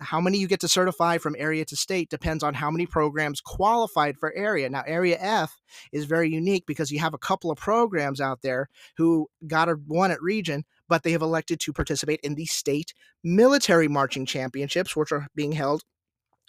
how 0.00 0.20
many 0.20 0.38
you 0.38 0.46
get 0.46 0.60
to 0.60 0.68
certify 0.68 1.18
from 1.18 1.36
area 1.38 1.64
to 1.64 1.76
state 1.76 2.10
depends 2.10 2.42
on 2.42 2.54
how 2.54 2.70
many 2.70 2.86
programs 2.86 3.40
qualified 3.40 4.16
for 4.18 4.32
area. 4.34 4.68
Now, 4.68 4.82
Area 4.86 5.16
F 5.18 5.60
is 5.92 6.04
very 6.04 6.30
unique 6.30 6.64
because 6.66 6.90
you 6.90 6.98
have 6.98 7.14
a 7.14 7.18
couple 7.18 7.50
of 7.50 7.58
programs 7.58 8.20
out 8.20 8.42
there 8.42 8.68
who 8.96 9.28
got 9.46 9.68
a 9.68 9.74
one 9.86 10.10
at 10.10 10.22
region, 10.22 10.64
but 10.88 11.02
they 11.02 11.12
have 11.12 11.22
elected 11.22 11.60
to 11.60 11.72
participate 11.72 12.20
in 12.22 12.34
the 12.34 12.46
state 12.46 12.92
military 13.24 13.88
marching 13.88 14.26
championships, 14.26 14.94
which 14.94 15.12
are 15.12 15.26
being 15.34 15.52
held 15.52 15.82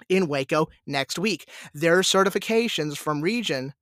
in 0.09 0.27
Waco 0.27 0.67
next 0.85 1.17
week. 1.17 1.49
Their 1.73 2.01
certifications 2.01 2.97
from 2.97 3.21
region 3.21 3.73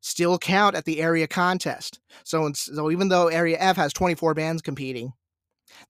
still 0.00 0.38
count 0.38 0.76
at 0.76 0.84
the 0.84 1.00
area 1.00 1.26
contest. 1.26 2.00
So, 2.24 2.50
so 2.54 2.90
even 2.90 3.08
though 3.08 3.28
Area 3.28 3.56
F 3.58 3.76
has 3.76 3.92
24 3.92 4.34
bands 4.34 4.62
competing, 4.62 5.12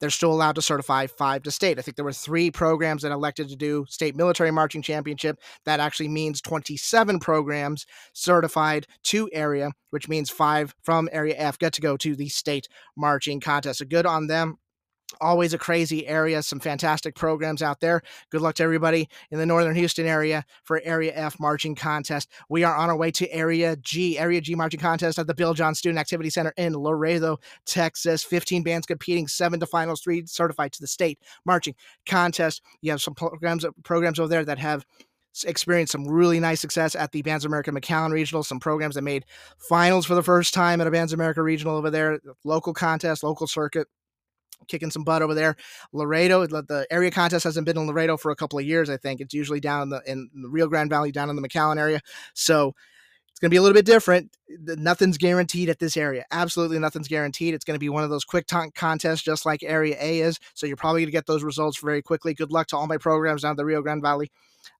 they're 0.00 0.10
still 0.10 0.32
allowed 0.32 0.54
to 0.56 0.62
certify 0.62 1.06
five 1.06 1.42
to 1.42 1.50
state. 1.50 1.78
I 1.78 1.82
think 1.82 1.96
there 1.96 2.04
were 2.04 2.12
three 2.12 2.50
programs 2.50 3.02
that 3.02 3.12
elected 3.12 3.48
to 3.48 3.56
do 3.56 3.84
state 3.88 4.16
military 4.16 4.50
marching 4.50 4.82
championship. 4.82 5.38
That 5.64 5.80
actually 5.80 6.08
means 6.08 6.40
27 6.40 7.18
programs 7.20 7.86
certified 8.12 8.86
to 9.04 9.28
area, 9.32 9.72
which 9.90 10.08
means 10.08 10.30
five 10.30 10.74
from 10.82 11.08
Area 11.12 11.34
F 11.36 11.58
get 11.58 11.72
to 11.74 11.80
go 11.80 11.96
to 11.98 12.16
the 12.16 12.28
state 12.28 12.68
marching 12.96 13.40
contest. 13.40 13.78
So 13.78 13.84
good 13.84 14.06
on 14.06 14.26
them 14.26 14.58
always 15.20 15.54
a 15.54 15.58
crazy 15.58 16.06
area 16.06 16.42
some 16.42 16.58
fantastic 16.58 17.14
programs 17.14 17.62
out 17.62 17.80
there 17.80 18.02
good 18.30 18.40
luck 18.40 18.54
to 18.54 18.62
everybody 18.62 19.08
in 19.30 19.38
the 19.38 19.46
northern 19.46 19.74
houston 19.74 20.06
area 20.06 20.44
for 20.64 20.80
area 20.84 21.12
f 21.14 21.38
marching 21.38 21.74
contest 21.74 22.28
we 22.48 22.64
are 22.64 22.76
on 22.76 22.90
our 22.90 22.96
way 22.96 23.10
to 23.10 23.30
area 23.32 23.76
g 23.76 24.18
area 24.18 24.40
g 24.40 24.54
marching 24.54 24.80
contest 24.80 25.18
at 25.18 25.26
the 25.26 25.34
bill 25.34 25.54
john 25.54 25.74
student 25.74 25.98
activity 25.98 26.28
center 26.28 26.52
in 26.56 26.74
laredo 26.74 27.38
texas 27.64 28.24
15 28.24 28.62
bands 28.62 28.86
competing 28.86 29.28
seven 29.28 29.60
to 29.60 29.66
finals 29.66 30.00
three 30.00 30.26
certified 30.26 30.72
to 30.72 30.80
the 30.80 30.86
state 30.86 31.18
marching 31.44 31.74
contest 32.04 32.62
you 32.80 32.90
have 32.90 33.00
some 33.00 33.14
programs 33.14 33.64
programs 33.84 34.18
over 34.18 34.28
there 34.28 34.44
that 34.44 34.58
have 34.58 34.84
experienced 35.44 35.92
some 35.92 36.08
really 36.08 36.40
nice 36.40 36.60
success 36.60 36.94
at 36.94 37.12
the 37.12 37.20
Bands 37.22 37.44
of 37.44 37.50
America 37.50 37.70
McAllen 37.70 38.12
Regional. 38.12 38.42
Some 38.42 38.60
programs 38.60 38.94
that 38.94 39.02
made 39.02 39.26
finals 39.58 40.06
for 40.06 40.14
the 40.14 40.22
first 40.22 40.54
time 40.54 40.80
at 40.80 40.86
a 40.86 40.90
Bands 40.90 41.12
of 41.12 41.18
America 41.18 41.42
Regional 41.42 41.76
over 41.76 41.90
there. 41.90 42.20
Local 42.44 42.72
contest, 42.72 43.22
local 43.22 43.46
circuit 43.46 43.86
kicking 44.68 44.90
some 44.90 45.04
butt 45.04 45.22
over 45.22 45.34
there. 45.34 45.56
Laredo, 45.92 46.46
the 46.46 46.86
area 46.90 47.10
contest 47.10 47.44
hasn't 47.44 47.66
been 47.66 47.78
in 47.78 47.86
Laredo 47.86 48.16
for 48.16 48.30
a 48.30 48.36
couple 48.36 48.58
of 48.58 48.64
years. 48.64 48.90
I 48.90 48.96
think 48.96 49.20
it's 49.20 49.34
usually 49.34 49.60
down 49.60 49.82
in 49.82 49.88
the, 49.90 50.02
in 50.06 50.30
the 50.34 50.48
Rio 50.48 50.66
Grande 50.68 50.90
Valley, 50.90 51.12
down 51.12 51.30
in 51.30 51.36
the 51.36 51.46
McAllen 51.46 51.78
area. 51.78 52.00
So 52.34 52.74
it's 53.30 53.38
going 53.38 53.50
to 53.50 53.54
be 53.54 53.58
a 53.58 53.62
little 53.62 53.74
bit 53.74 53.84
different. 53.84 54.34
Nothing's 54.48 55.18
guaranteed 55.18 55.68
at 55.68 55.78
this 55.78 55.96
area. 55.96 56.24
Absolutely 56.30 56.78
nothing's 56.78 57.08
guaranteed. 57.08 57.52
It's 57.52 57.66
going 57.66 57.74
to 57.74 57.78
be 57.78 57.90
one 57.90 58.02
of 58.02 58.08
those 58.08 58.24
quick 58.24 58.46
t- 58.46 58.70
contests, 58.74 59.22
just 59.22 59.44
like 59.44 59.62
Area 59.62 59.96
A 60.00 60.20
is. 60.20 60.38
So 60.54 60.66
you're 60.66 60.76
probably 60.76 61.02
going 61.02 61.08
to 61.08 61.12
get 61.12 61.26
those 61.26 61.44
results 61.44 61.78
very 61.78 62.00
quickly. 62.00 62.32
Good 62.32 62.50
luck 62.50 62.66
to 62.68 62.76
all 62.76 62.86
my 62.86 62.96
programs 62.96 63.42
down 63.42 63.56
the 63.56 63.64
Rio 63.64 63.82
Grande 63.82 64.02
Valley. 64.02 64.30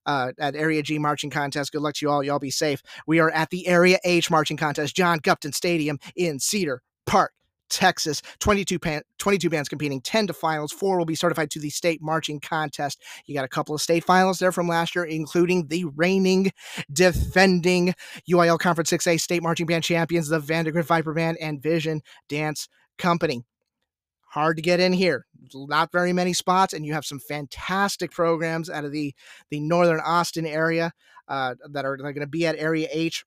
Uh, 0.05 0.31
at 0.37 0.55
Area 0.55 0.81
G 0.81 0.99
marching 0.99 1.29
contest. 1.29 1.71
Good 1.71 1.81
luck 1.81 1.93
to 1.95 2.05
you 2.05 2.09
all. 2.09 2.23
Y'all 2.23 2.39
be 2.39 2.49
safe. 2.49 2.81
We 3.05 3.19
are 3.19 3.29
at 3.31 3.51
the 3.51 3.67
Area 3.67 3.99
H 4.03 4.29
marching 4.29 4.57
contest, 4.57 4.95
John 4.95 5.19
Gupton 5.19 5.53
Stadium 5.53 5.97
in 6.15 6.39
Cedar 6.39 6.81
Park. 7.05 7.31
Texas. 7.69 8.21
22, 8.39 8.79
pan, 8.79 9.01
22 9.19 9.49
bands 9.49 9.69
competing, 9.69 10.01
10 10.01 10.27
to 10.27 10.33
finals. 10.33 10.71
Four 10.71 10.97
will 10.97 11.05
be 11.05 11.15
certified 11.15 11.51
to 11.51 11.59
the 11.59 11.69
state 11.69 12.01
marching 12.01 12.39
contest. 12.39 13.01
You 13.25 13.35
got 13.35 13.45
a 13.45 13.49
couple 13.49 13.75
of 13.75 13.81
state 13.81 14.03
finals 14.03 14.39
there 14.39 14.51
from 14.51 14.67
last 14.67 14.95
year, 14.95 15.05
including 15.05 15.67
the 15.67 15.85
reigning, 15.95 16.51
defending 16.91 17.93
UIL 18.29 18.59
Conference 18.59 18.91
6A 18.91 19.19
state 19.19 19.43
marching 19.43 19.65
band 19.65 19.83
champions, 19.83 20.27
the 20.29 20.39
Vandegrift 20.39 20.87
Viper 20.87 21.13
Band 21.13 21.37
and 21.41 21.61
Vision 21.61 22.01
Dance 22.29 22.67
Company. 22.97 23.43
Hard 24.29 24.57
to 24.57 24.61
get 24.61 24.79
in 24.79 24.93
here. 24.93 25.25
Not 25.53 25.91
very 25.91 26.13
many 26.13 26.33
spots, 26.33 26.73
and 26.73 26.85
you 26.85 26.93
have 26.93 27.05
some 27.05 27.19
fantastic 27.19 28.11
programs 28.11 28.69
out 28.69 28.85
of 28.85 28.91
the, 28.91 29.13
the 29.49 29.59
northern 29.59 30.01
Austin 30.01 30.45
area 30.45 30.91
uh, 31.27 31.55
that 31.71 31.85
are, 31.85 31.93
are 31.93 31.97
going 31.97 32.19
to 32.19 32.27
be 32.27 32.45
at 32.45 32.57
Area 32.57 32.87
H 32.91 33.23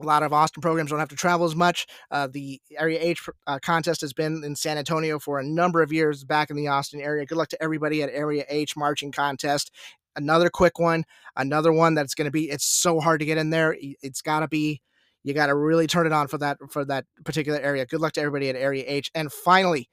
a 0.00 0.04
lot 0.04 0.22
of 0.22 0.32
Austin 0.32 0.60
programs 0.60 0.90
don't 0.90 0.98
have 0.98 1.08
to 1.08 1.16
travel 1.16 1.46
as 1.46 1.54
much. 1.54 1.86
Uh, 2.10 2.28
the 2.30 2.60
Area 2.78 2.98
H 3.00 3.28
uh, 3.46 3.58
contest 3.62 4.00
has 4.00 4.12
been 4.12 4.42
in 4.44 4.56
San 4.56 4.78
Antonio 4.78 5.18
for 5.18 5.38
a 5.38 5.44
number 5.44 5.82
of 5.82 5.92
years 5.92 6.24
back 6.24 6.50
in 6.50 6.56
the 6.56 6.68
Austin 6.68 7.00
area. 7.00 7.26
Good 7.26 7.38
luck 7.38 7.48
to 7.48 7.62
everybody 7.62 8.02
at 8.02 8.10
Area 8.10 8.44
H 8.48 8.76
marching 8.76 9.12
contest. 9.12 9.70
Another 10.16 10.48
quick 10.48 10.78
one, 10.78 11.04
another 11.36 11.72
one 11.72 11.94
that's 11.94 12.14
going 12.14 12.26
to 12.26 12.30
be, 12.30 12.50
it's 12.50 12.64
so 12.64 13.00
hard 13.00 13.20
to 13.20 13.26
get 13.26 13.38
in 13.38 13.50
there. 13.50 13.76
It's 13.80 14.22
got 14.22 14.40
to 14.40 14.48
be, 14.48 14.80
you 15.24 15.34
got 15.34 15.46
to 15.46 15.56
really 15.56 15.86
turn 15.86 16.06
it 16.06 16.12
on 16.12 16.28
for 16.28 16.38
that, 16.38 16.58
for 16.70 16.84
that 16.84 17.06
particular 17.24 17.58
area. 17.58 17.84
Good 17.86 18.00
luck 18.00 18.12
to 18.12 18.20
everybody 18.20 18.48
at 18.48 18.56
Area 18.56 18.84
H. 18.86 19.10
And 19.14 19.32
finally, 19.32 19.88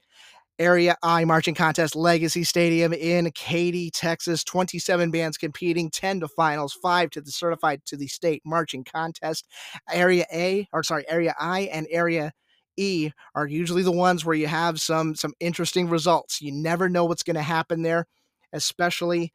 Area 0.58 0.96
I 1.02 1.24
Marching 1.24 1.54
Contest 1.54 1.96
Legacy 1.96 2.44
Stadium 2.44 2.92
in 2.92 3.30
Katy, 3.32 3.90
Texas. 3.90 4.44
27 4.44 5.10
bands 5.10 5.36
competing, 5.36 5.90
10 5.90 6.20
to 6.20 6.28
finals, 6.28 6.72
5 6.82 7.10
to 7.10 7.20
the 7.20 7.30
certified 7.30 7.82
to 7.86 7.96
the 7.96 8.06
state 8.06 8.42
marching 8.44 8.84
contest. 8.84 9.46
Area 9.90 10.26
A, 10.32 10.68
or 10.72 10.82
sorry, 10.82 11.04
Area 11.08 11.34
I 11.38 11.62
and 11.72 11.86
Area 11.90 12.32
E 12.76 13.10
are 13.34 13.46
usually 13.46 13.82
the 13.82 13.92
ones 13.92 14.24
where 14.24 14.36
you 14.36 14.46
have 14.46 14.80
some 14.80 15.14
some 15.14 15.34
interesting 15.40 15.88
results. 15.88 16.40
You 16.40 16.52
never 16.52 16.88
know 16.88 17.04
what's 17.04 17.22
going 17.22 17.36
to 17.36 17.42
happen 17.42 17.82
there, 17.82 18.06
especially 18.52 19.32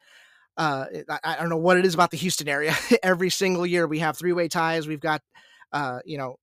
uh, 0.57 0.85
I, 1.09 1.19
I, 1.23 1.35
don't 1.35 1.49
know 1.49 1.57
what 1.57 1.77
it 1.77 1.85
is 1.85 1.93
about 1.93 2.09
the 2.09 2.17
Houston 2.17 2.47
area. 2.47 2.75
Every 3.03 3.29
single 3.29 3.65
year 3.65 3.85
we 3.85 3.99
have 3.99 4.17
three 4.17 4.33
way 4.33 4.47
ties. 4.47 4.87
We've 4.87 4.99
got 4.99 5.21
uh, 5.73 5.99
you 6.05 6.17
know, 6.17 6.35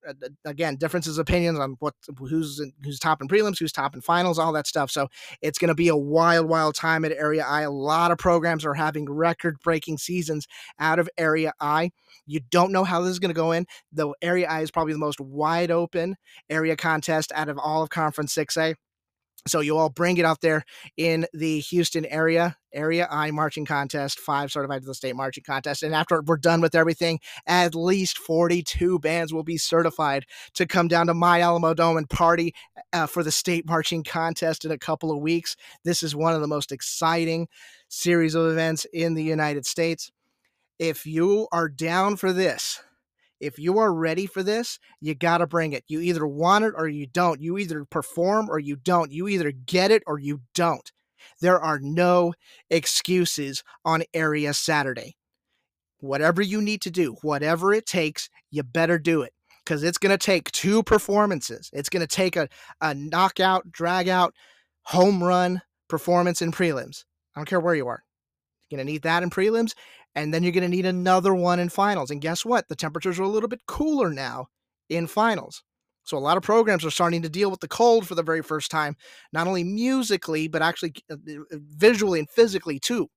again, 0.45 0.76
differences 0.76 1.19
opinions 1.19 1.59
on 1.59 1.76
what 1.78 1.95
who's 2.19 2.61
who's 2.83 2.99
top 2.99 3.23
in 3.23 3.28
prelims, 3.28 3.59
who's 3.59 3.73
top 3.73 3.95
in 3.95 4.00
finals, 4.00 4.38
all 4.38 4.52
that 4.52 4.66
stuff. 4.66 4.90
So 4.90 5.09
it's 5.40 5.59
going 5.59 5.69
to 5.69 5.75
be 5.75 5.88
a 5.88 5.97
wild, 5.97 6.49
wild 6.49 6.75
time 6.75 7.04
at 7.04 7.12
Area 7.12 7.45
I. 7.47 7.62
A 7.62 7.71
lot 7.71 8.11
of 8.11 8.19
programs 8.19 8.64
are 8.64 8.75
having 8.75 9.07
record-breaking 9.11 9.99
seasons 9.99 10.47
out 10.78 10.99
of 10.99 11.09
Area 11.16 11.52
I. 11.61 11.90
You 12.26 12.40
don't 12.50 12.73
know 12.73 12.85
how 12.85 13.00
this 13.00 13.12
is 13.12 13.19
going 13.19 13.35
to 13.35 13.35
go 13.35 13.52
in. 13.52 13.66
The 13.93 14.12
Area 14.21 14.47
I 14.49 14.61
is 14.61 14.71
probably 14.71 14.93
the 14.93 14.99
most 14.99 15.21
wide 15.21 15.71
open 15.71 16.16
area 16.50 16.76
contest 16.76 17.33
out 17.35 17.49
of 17.49 17.59
all 17.59 17.83
of 17.83 17.90
Conference 17.90 18.35
6A. 18.35 18.75
So 19.47 19.61
you 19.61 19.77
all 19.77 19.91
bring 19.91 20.17
it 20.17 20.25
out 20.25 20.41
there 20.41 20.65
in 20.97 21.27
the 21.35 21.61
Houston 21.61 22.07
area, 22.07 22.57
area 22.73 23.07
I 23.11 23.31
marching 23.31 23.67
contest, 23.67 24.19
five 24.19 24.51
certified 24.51 24.81
to 24.81 24.87
the 24.87 24.95
state 24.95 25.15
marching 25.15 25.45
contest. 25.45 25.83
And 25.83 25.95
after 25.95 26.23
we're 26.23 26.39
done 26.39 26.63
with 26.63 26.75
everything, 26.75 27.21
at 27.47 27.75
least 27.75 28.17
42 28.17 28.99
bands 29.01 29.35
will 29.35 29.43
be 29.43 29.59
certified 29.59 30.25
to 30.55 30.65
come 30.65 30.89
down 30.89 31.09
to 31.09 31.15
my 31.15 31.43
Alamo 31.43 31.75
Dome 31.75 31.99
and 31.99 32.09
party 32.09 32.55
uh, 32.95 33.07
for 33.07 33.23
the 33.23 33.31
state 33.31 33.67
marching 33.67 34.03
contest 34.03 34.65
in 34.65 34.71
a 34.71 34.79
couple 34.79 35.13
of 35.13 35.21
weeks. 35.21 35.57
This 35.85 36.03
is 36.03 36.17
one 36.17 36.35
of 36.35 36.41
the 36.41 36.49
most 36.49 36.73
exciting 36.73 37.47
series 37.89 38.35
of 38.35 38.51
events 38.51 38.87
in 38.95 39.13
the 39.13 39.23
United 39.23 39.67
States. 39.67 40.11
If 40.79 41.05
you 41.05 41.49
are 41.53 41.69
down 41.69 42.17
for 42.17 42.33
this, 42.33 42.83
if 43.41 43.59
you 43.59 43.79
are 43.79 43.93
ready 43.93 44.26
for 44.26 44.43
this, 44.43 44.79
you 45.00 45.14
got 45.14 45.38
to 45.38 45.47
bring 45.47 45.73
it. 45.73 45.85
You 45.88 46.00
either 46.00 46.26
want 46.26 46.64
it 46.64 46.75
or 46.76 46.88
you 46.88 47.07
don't. 47.07 47.41
You 47.41 47.59
either 47.59 47.85
perform 47.85 48.49
or 48.49 48.59
you 48.59 48.76
don't. 48.76 49.12
You 49.12 49.29
either 49.29 49.53
get 49.53 49.91
it 49.91 50.03
or 50.07 50.19
you 50.19 50.41
don't. 50.55 50.91
There 51.41 51.61
are 51.61 51.79
no 51.81 52.35
excuses 52.71 53.62
on 53.85 54.03
Area 54.12 54.55
Saturday. 54.55 55.17
Whatever 56.00 56.43
you 56.43 56.61
need 56.61 56.83
to 56.83 56.91
do, 56.91 57.17
whatever 57.23 57.73
it 57.73 57.87
takes, 57.87 58.29
you 58.50 58.62
better 58.62 58.99
do 58.99 59.23
it 59.23 59.33
because 59.64 59.83
it's 59.83 59.99
going 59.99 60.17
to 60.17 60.19
take 60.19 60.50
two 60.53 60.83
performances. 60.83 61.71
It's 61.73 61.88
going 61.88 62.07
to 62.07 62.07
take 62.07 62.37
a, 62.37 62.49
a 62.81 62.95
knockout, 62.95 63.71
drag 63.73 64.09
out, 64.09 64.35
home 64.83 65.23
run 65.23 65.62
performance 65.88 66.43
in 66.43 66.53
prelims. 66.53 67.05
I 67.35 67.41
don't 67.41 67.49
care 67.49 67.61
where 67.61 67.75
you 67.75 67.88
are. 67.88 68.03
You're 68.69 68.79
going 68.79 68.87
to 68.87 68.93
need 68.93 69.03
that 69.03 69.23
in 69.23 69.31
prelims, 69.31 69.75
and 70.14 70.33
then 70.33 70.42
you're 70.42 70.52
going 70.52 70.62
to 70.62 70.68
need 70.68 70.87
another 70.87 71.35
one 71.35 71.59
in 71.59 71.68
finals. 71.68 72.11
And 72.11 72.21
guess 72.21 72.44
what? 72.44 72.68
The 72.68 72.76
temperatures 72.76 73.18
are 73.18 73.25
a 73.25 73.28
little 73.28 73.49
bit 73.49 73.66
cooler 73.66 74.11
now 74.11 74.47
in 74.88 75.06
finals. 75.06 75.62
So 76.04 76.18
a 76.18 76.21
lot 76.21 76.37
of 76.37 76.42
programs 76.42 76.85
are 76.85 76.90
starting 76.90 77.23
to 77.23 77.30
deal 77.30 77.50
with 77.50 77.61
the 77.61 77.68
cold 77.68 78.06
for 78.06 78.14
the 78.14 78.23
very 78.23 78.42
first 78.42 78.71
time, 78.71 78.97
not 79.33 79.47
only 79.47 79.64
musically, 79.64 80.49
but 80.49 80.62
actually 80.62 80.94
uh, 81.11 81.14
uh, 81.14 81.44
visually 81.52 82.18
and 82.18 82.30
physically 82.30 82.78
too. 82.78 83.09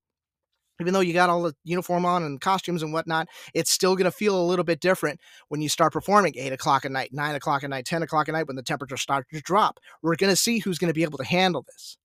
Even 0.80 0.94
though 0.94 1.02
you 1.02 1.12
got 1.12 1.30
all 1.30 1.42
the 1.42 1.56
uniform 1.64 2.06
on 2.06 2.24
and 2.24 2.40
costumes 2.40 2.84
and 2.84 2.94
whatnot, 2.94 3.28
it's 3.54 3.72
still 3.72 3.96
going 3.96 4.06
to 4.06 4.12
feel 4.12 4.40
a 4.40 4.46
little 4.46 4.64
bit 4.64 4.80
different 4.80 5.20
when 5.50 5.60
you 5.60 5.70
start 5.70 5.92
performing 5.92 6.34
8 6.38 6.54
o'clock 6.54 6.86
at 6.86 6.92
night, 6.92 7.10
9 7.12 7.36
o'clock 7.36 7.64
at 7.64 7.70
night, 7.72 7.86
10 7.86 8.04
o'clock 8.04 8.30
at 8.30 8.34
night 8.34 8.48
when 8.48 8.56
the 8.56 8.64
temperatures 8.64 9.02
start 9.02 9.26
to 9.34 9.42
drop. 9.42 9.80
We're 10.04 10.16
going 10.16 10.30
to 10.30 10.36
see 10.36 10.60
who's 10.60 10.78
going 10.78 10.90
to 10.90 10.94
be 10.94 11.04
able 11.04 11.18
to 11.18 11.26
handle 11.26 11.66
this. 11.68 11.98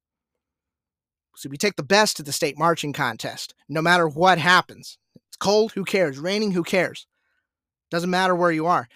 So 1.35 1.49
we 1.49 1.57
take 1.57 1.77
the 1.77 1.83
best 1.83 2.17
to 2.17 2.23
the 2.23 2.33
state 2.33 2.59
marching 2.59 2.93
contest, 2.93 3.55
no 3.69 3.83
matter 3.83 4.09
what 4.09 4.39
happens. 4.39 4.99
It's 5.29 5.37
cold, 5.37 5.73
who 5.73 5.85
cares? 5.85 6.19
Raining, 6.19 6.53
who 6.53 6.63
cares? 6.63 7.07
Doesn't 7.91 8.11
matter 8.11 8.35
where 8.35 8.53
you 8.53 8.67
are. 8.67 8.89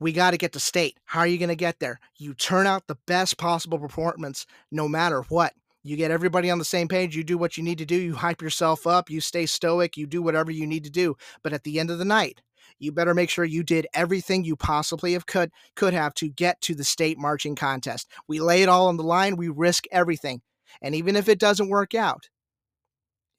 We 0.00 0.12
got 0.12 0.32
to 0.32 0.38
get 0.38 0.52
to 0.52 0.60
state. 0.60 0.98
How 1.04 1.20
are 1.20 1.26
you 1.26 1.38
going 1.38 1.48
to 1.48 1.54
get 1.54 1.78
there? 1.78 2.00
You 2.18 2.34
turn 2.34 2.66
out 2.66 2.86
the 2.86 2.98
best 3.06 3.38
possible 3.38 3.78
performance 3.78 4.46
no 4.70 4.88
matter 4.88 5.22
what. 5.28 5.52
You 5.84 5.96
get 5.96 6.10
everybody 6.10 6.50
on 6.50 6.58
the 6.58 6.64
same 6.64 6.88
page. 6.88 7.16
You 7.16 7.24
do 7.24 7.38
what 7.38 7.56
you 7.56 7.62
need 7.62 7.78
to 7.78 7.84
do. 7.84 7.96
You 7.96 8.14
hype 8.14 8.42
yourself 8.42 8.86
up. 8.86 9.10
You 9.10 9.20
stay 9.20 9.46
stoic. 9.46 9.96
You 9.96 10.06
do 10.06 10.22
whatever 10.22 10.50
you 10.50 10.66
need 10.66 10.84
to 10.84 10.90
do. 10.90 11.16
But 11.42 11.52
at 11.52 11.64
the 11.64 11.78
end 11.78 11.90
of 11.90 11.98
the 11.98 12.04
night, 12.04 12.40
you 12.78 12.92
better 12.92 13.14
make 13.14 13.30
sure 13.30 13.44
you 13.44 13.62
did 13.62 13.86
everything 13.94 14.44
you 14.44 14.56
possibly 14.56 15.12
have 15.12 15.26
could 15.26 15.50
could 15.76 15.94
have 15.94 16.14
to 16.14 16.28
get 16.28 16.60
to 16.62 16.74
the 16.74 16.84
state 16.84 17.18
marching 17.18 17.54
contest. 17.54 18.08
We 18.26 18.40
lay 18.40 18.62
it 18.62 18.68
all 18.68 18.88
on 18.88 18.96
the 18.96 19.02
line. 19.04 19.36
We 19.36 19.48
risk 19.48 19.84
everything. 19.92 20.42
And 20.80 20.94
even 20.94 21.16
if 21.16 21.28
it 21.28 21.38
doesn't 21.38 21.68
work 21.68 21.94
out, 21.94 22.28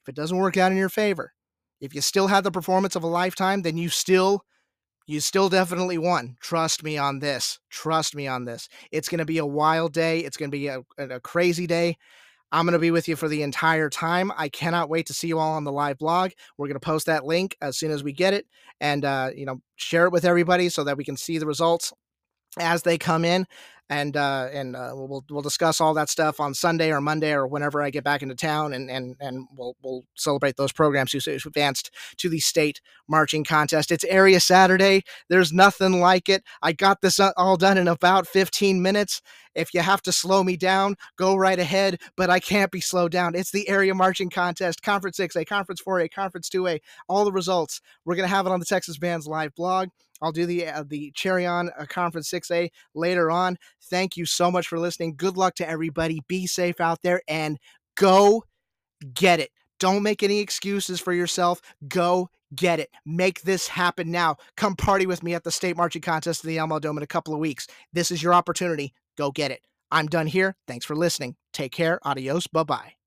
if 0.03 0.09
it 0.09 0.15
doesn't 0.15 0.37
work 0.37 0.57
out 0.57 0.71
in 0.71 0.77
your 0.77 0.89
favor, 0.89 1.33
if 1.79 1.95
you 1.95 2.01
still 2.01 2.27
have 2.27 2.43
the 2.43 2.51
performance 2.51 2.95
of 2.95 3.03
a 3.03 3.07
lifetime, 3.07 3.61
then 3.61 3.77
you 3.77 3.89
still 3.89 4.43
you 5.05 5.19
still 5.19 5.49
definitely 5.49 5.97
won. 5.97 6.37
Trust 6.39 6.81
me 6.81 6.97
on 6.97 7.19
this. 7.19 7.59
Trust 7.69 8.15
me 8.15 8.25
on 8.25 8.45
this. 8.45 8.69
It's 8.91 9.09
going 9.09 9.19
to 9.19 9.25
be 9.25 9.37
a 9.37 9.45
wild 9.45 9.91
day. 9.91 10.19
It's 10.19 10.37
going 10.37 10.49
to 10.49 10.57
be 10.57 10.67
a, 10.67 10.81
a 10.97 11.19
crazy 11.19 11.67
day. 11.67 11.97
I'm 12.53 12.65
going 12.65 12.73
to 12.73 12.79
be 12.79 12.91
with 12.91 13.07
you 13.07 13.15
for 13.15 13.27
the 13.27 13.41
entire 13.41 13.89
time. 13.89 14.31
I 14.37 14.47
cannot 14.47 14.87
wait 14.87 15.07
to 15.07 15.13
see 15.13 15.27
you 15.27 15.39
all 15.39 15.53
on 15.53 15.63
the 15.63 15.71
live 15.71 15.97
blog. 15.97 16.31
We're 16.57 16.67
going 16.67 16.79
to 16.79 16.85
post 16.85 17.07
that 17.07 17.25
link 17.25 17.57
as 17.61 17.77
soon 17.77 17.91
as 17.91 18.03
we 18.03 18.13
get 18.13 18.33
it 18.33 18.45
and, 18.79 19.03
uh, 19.03 19.31
you 19.35 19.45
know, 19.45 19.59
share 19.75 20.05
it 20.05 20.11
with 20.11 20.23
everybody 20.23 20.69
so 20.69 20.83
that 20.83 20.95
we 20.95 21.03
can 21.03 21.17
see 21.17 21.37
the 21.37 21.47
results 21.47 21.91
as 22.59 22.83
they 22.83 22.97
come 22.97 23.25
in. 23.25 23.47
And 23.89 24.15
uh, 24.15 24.47
and 24.51 24.75
uh, 24.75 24.91
we'll 24.93 25.23
we'll 25.29 25.41
discuss 25.41 25.81
all 25.81 25.93
that 25.93 26.09
stuff 26.09 26.39
on 26.39 26.53
Sunday 26.53 26.91
or 26.91 27.01
Monday 27.01 27.33
or 27.33 27.45
whenever 27.47 27.81
I 27.81 27.89
get 27.89 28.03
back 28.03 28.21
into 28.21 28.35
town, 28.35 28.73
and 28.73 28.89
and 28.89 29.15
and 29.19 29.47
we'll 29.55 29.75
we'll 29.83 30.05
celebrate 30.15 30.55
those 30.57 30.71
programs 30.71 31.11
who 31.11 31.19
advanced 31.45 31.91
to 32.17 32.29
the 32.29 32.39
state 32.39 32.81
marching 33.07 33.43
contest. 33.43 33.91
It's 33.91 34.05
Area 34.05 34.39
Saturday. 34.39 35.03
There's 35.29 35.51
nothing 35.51 35.99
like 35.99 36.29
it. 36.29 36.43
I 36.61 36.71
got 36.73 37.01
this 37.01 37.19
uh, 37.19 37.31
all 37.37 37.57
done 37.57 37.77
in 37.77 37.87
about 37.87 38.27
15 38.27 38.81
minutes. 38.81 39.21
If 39.55 39.73
you 39.73 39.81
have 39.81 40.01
to 40.03 40.11
slow 40.11 40.43
me 40.43 40.57
down, 40.57 40.95
go 41.15 41.35
right 41.35 41.59
ahead, 41.59 42.01
but 42.17 42.29
I 42.29 42.39
can't 42.39 42.71
be 42.71 42.81
slowed 42.81 43.11
down. 43.11 43.35
It's 43.35 43.51
the 43.51 43.69
area 43.69 43.93
marching 43.93 44.29
contest, 44.29 44.81
Conference 44.81 45.17
6A, 45.17 45.45
Conference 45.45 45.81
4A, 45.85 46.11
Conference 46.11 46.49
2A, 46.49 46.79
all 47.07 47.23
the 47.23 47.31
results. 47.31 47.81
We're 48.03 48.15
going 48.15 48.27
to 48.27 48.35
have 48.35 48.47
it 48.47 48.51
on 48.51 48.59
the 48.59 48.65
Texas 48.65 48.97
Bands 48.97 49.27
live 49.27 49.53
blog. 49.53 49.89
I'll 50.21 50.31
do 50.31 50.45
the 50.45 50.67
uh, 50.67 50.83
the 50.87 51.11
cherry 51.15 51.45
on 51.45 51.69
uh, 51.77 51.85
Conference 51.85 52.29
6A 52.29 52.69
later 52.95 53.31
on. 53.31 53.57
Thank 53.89 54.17
you 54.17 54.25
so 54.25 54.49
much 54.49 54.67
for 54.67 54.79
listening. 54.79 55.15
Good 55.15 55.37
luck 55.37 55.55
to 55.55 55.69
everybody. 55.69 56.21
Be 56.27 56.47
safe 56.47 56.79
out 56.79 57.01
there 57.01 57.21
and 57.27 57.57
go 57.95 58.43
get 59.13 59.39
it. 59.39 59.49
Don't 59.79 60.03
make 60.03 60.23
any 60.23 60.39
excuses 60.39 60.99
for 60.99 61.13
yourself. 61.13 61.61
Go 61.87 62.29
get 62.55 62.79
it. 62.79 62.89
Make 63.05 63.41
this 63.41 63.67
happen 63.67 64.11
now. 64.11 64.37
Come 64.55 64.75
party 64.75 65.05
with 65.05 65.23
me 65.23 65.33
at 65.33 65.43
the 65.43 65.51
state 65.51 65.75
marching 65.75 66.01
contest 66.01 66.43
in 66.43 66.49
the 66.49 66.59
Alamo 66.59 66.79
Dome 66.79 66.97
in 66.97 67.03
a 67.03 67.07
couple 67.07 67.33
of 67.33 67.39
weeks. 67.39 67.67
This 67.91 68.11
is 68.11 68.21
your 68.21 68.33
opportunity. 68.33 68.93
Go 69.17 69.31
get 69.31 69.51
it. 69.51 69.61
I'm 69.91 70.07
done 70.07 70.27
here. 70.27 70.55
Thanks 70.67 70.85
for 70.85 70.95
listening. 70.95 71.35
Take 71.51 71.71
care. 71.71 71.99
Adios. 72.03 72.47
Bye 72.47 72.63
bye. 72.63 73.02